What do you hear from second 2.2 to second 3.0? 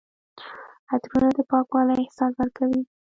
ورکوي.